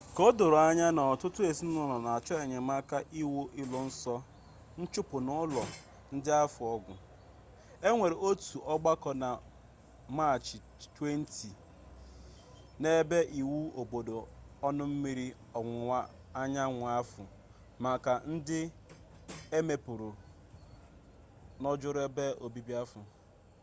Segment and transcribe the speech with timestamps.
[0.15, 4.15] ka o doro anya na ọtụtụ ezinụlo na-achọ enyemaka iwu iluso
[4.79, 5.63] nchụpụ n'ụlọ
[6.13, 6.93] ndị ahụ ọgụ
[7.85, 9.29] e nwere otu ọgbako na
[10.17, 10.57] maachị
[10.97, 11.49] 20
[12.81, 14.15] n'ebe iwu obodo
[14.67, 15.27] ọnụ mmiri
[15.57, 15.99] ọwụwa
[16.41, 17.23] anyanwu ahụ
[17.83, 18.59] maka ndị
[19.55, 20.09] e megburu
[21.61, 22.99] n'ojoro ebe obibi ahụ